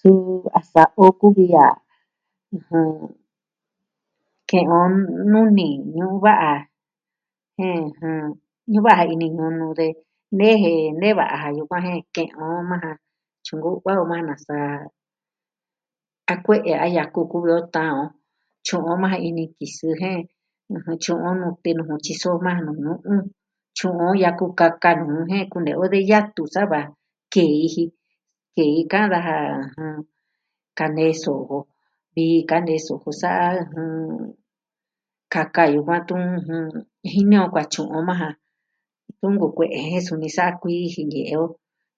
Su, 0.00 0.44
a 0.58 0.60
sa'o 0.72 1.04
kuvi 1.20 1.44
ya'a, 1.54 1.76
ɨjɨn... 2.54 2.90
ke'on 4.50 4.92
nuni 5.30 5.68
ñuva'a 5.96 6.50
jen 7.56 7.80
ɨjɨn 7.90 8.22
ñuva'a 8.72 8.98
ja 9.06 9.12
ini 9.14 9.26
ñuñu 9.38 9.66
de 9.78 9.86
nee 10.38 10.56
je 10.62 10.72
nee 11.00 11.14
va'a 11.20 11.46
yukuan 11.56 11.82
je 11.86 11.94
ke'on 12.14 12.62
maa 12.70 12.78
ja 12.82 12.88
maa 12.88 12.96
tyunko 13.44 13.68
o 14.02 14.04
va 14.10 14.16
nasa 14.28 14.56
a 16.32 16.34
kue'e 16.44 16.72
a 16.84 16.86
yaku 16.96 17.20
kuvi 17.30 17.50
o 17.58 17.60
ta'an 17.74 17.94
on 18.02 18.06
tyu'un 18.66 18.96
maa 19.02 19.10
ja 19.18 19.24
ini 19.28 19.44
kisɨ 19.58 19.86
jen 20.00 20.20
ɨjɨn 20.74 20.96
tyu'un 21.02 21.36
nute 21.42 21.70
ɨjɨn... 21.80 21.98
tyiso 22.04 22.30
maa 22.44 22.56
ja 22.58 22.62
nu 22.66 22.72
ñu'u, 22.84 23.22
tyu'un 23.76 24.00
o 24.08 24.10
yaku 24.22 24.44
kaka 24.60 24.88
nuu 24.98 25.10
ñujien 25.14 25.48
kunee 25.52 25.76
o 25.82 25.84
de 25.92 25.98
yatu 26.10 26.42
sava 26.54 26.80
kei 27.32 27.66
ji 27.74 27.84
kei 28.56 28.78
kaan 28.92 29.10
daja 29.12 29.36
ɨjɨn... 29.64 29.94
ka 30.78 30.84
nee 30.96 31.14
soko 31.24 31.56
vi 32.14 32.24
ka 32.50 32.56
nee 32.66 32.80
suku 32.86 33.10
saa... 33.20 33.52
kaka 35.34 35.62
yukuan 35.74 36.00
tuun 36.08 36.24
jɨn... 36.46 36.64
jin 37.10 37.24
ñu'on 37.30 37.50
kuaa 37.52 37.66
tyu'un 37.72 37.92
o 37.98 38.00
maa 38.08 38.18
ja.. 38.22 38.28
Nku 39.34 39.46
kue'e 39.56 39.78
jen 39.90 40.02
suni 40.06 40.28
sa 40.36 40.44
kuii 40.60 40.84
jin 40.94 41.08
ñɨ'ɨ 41.12 41.36
o 41.44 41.46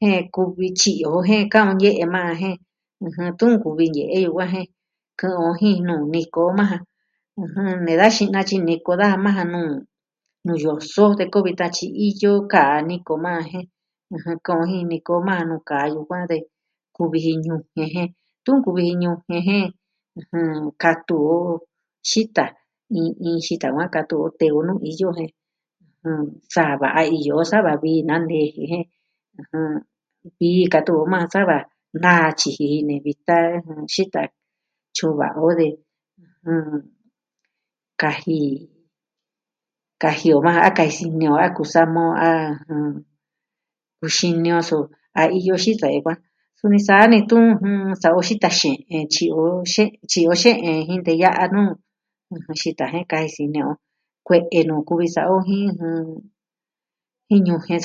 jen 0.00 0.20
kuvi 0.34 0.66
tyiyo'o 0.80 1.18
jen 1.28 1.44
ka'o 1.52 1.72
ñɨ'ɨ 1.80 2.04
maa 2.14 2.30
jen... 2.40 2.56
ɨjɨn 3.04 3.30
tu 3.38 3.46
nkuvi 3.54 3.86
ñɨ'ɨ 3.96 4.30
va 4.38 4.44
je 4.54 4.62
kɨ'ɨn 5.18 5.42
o 5.50 5.50
ji'i 5.60 5.80
nuu 5.88 6.02
niko 6.14 6.40
o 6.50 6.52
maa 6.58 6.70
ja. 6.70 6.78
ɨjɨn 7.42 7.70
Nee 7.84 7.98
da 8.00 8.06
xi 8.16 8.24
natyi 8.34 8.56
niko 8.68 8.90
daja 9.00 9.16
maa 9.24 9.34
ja 9.38 9.44
nuu... 9.54 9.68
nuu 10.44 10.58
yoso 10.64 11.04
de 11.18 11.24
kuvi 11.32 11.50
tatyi 11.60 11.86
tyi 11.90 12.06
iyo 12.06 12.32
kaa 12.52 12.80
niko 12.88 13.12
maa 13.24 13.40
jen, 13.50 13.66
ɨjɨn 14.14 14.36
kɨ'ɨn 14.46 14.66
jɨ 14.70 14.86
niko 14.90 15.12
maa 15.26 15.42
nuu 15.48 15.62
kaa 15.68 15.84
yukuan 15.94 16.22
de 16.30 16.36
kuvi 16.96 17.18
ji 17.24 17.32
ñu'un 17.44 17.60
ñe'e 17.76 17.90
je 17.94 18.04
tu 18.44 18.50
nkuvi 18.54 18.82
ñu'un 19.02 19.18
ñe'e 19.28 19.42
jen 19.48 19.66
ɨjɨn 20.18 20.70
katu 20.82 21.16
o 21.34 21.36
xita, 22.10 22.44
iin 22.96 23.10
iin 23.26 23.38
xita 23.46 23.68
va 23.76 23.84
katu 23.94 24.14
o 24.24 24.26
xita 24.28 24.36
tee 24.38 24.52
o 24.56 24.58
nuu 24.66 24.80
iyo 24.90 25.08
jen 25.18 25.30
sa 26.54 26.62
va'a 26.80 27.02
iyo 27.16 27.34
o 27.40 27.44
sava 27.50 27.72
vii 27.82 28.04
nantee 28.08 28.46
je... 28.52 28.78
iin 30.46 30.68
katu 30.72 30.92
o 31.00 31.04
sava 31.32 31.58
naa 32.02 32.28
tyiji 32.38 32.66
ini 32.78 32.96
vi 33.04 33.12
tan... 33.26 33.64
xita 33.92 34.20
tyu'un 34.94 35.16
va'o 35.18 35.50
de 35.60 35.68
ɨjɨn... 36.46 36.80
kaji... 38.00 38.38
kaji 40.02 40.28
o 40.36 40.38
maa 40.46 40.62
a 40.68 40.70
kaji 40.76 40.94
sini 40.98 41.26
o 41.34 41.36
a 41.46 41.48
kusama 41.56 42.02
o 42.08 42.14
a 42.30 42.30
kuxini 43.98 44.50
o 44.52 44.60
su, 44.70 44.78
a 45.18 45.22
iyo 45.36 45.54
xita 45.64 45.86
yukuan. 45.90 46.20
Kuni 46.58 46.80
sa'a 46.86 47.04
ni 47.12 47.18
tɨɨn 47.28 47.48
jɨn... 47.60 47.94
sa'a 48.00 48.16
o 48.16 48.20
xita 48.28 48.48
xe'en 48.60 49.04
tyi 49.12 49.26
o 49.32 49.64
xe... 49.72 49.84
tyi 50.10 50.28
o 50.32 50.34
xe'en 50.42 50.78
jin 50.88 51.02
teya'a 51.06 51.44
nuu 51.54 51.72
xita 52.60 52.84
je 52.92 53.00
kaji 53.10 53.30
sini 53.36 53.60
o. 53.70 53.72
Kue'e 54.26 54.60
nu 54.68 54.74
kuvi 54.88 55.06
sa'ao 55.14 55.36
jijɨ... 55.44 55.84
jin 57.28 57.42
ñujien 57.44 57.80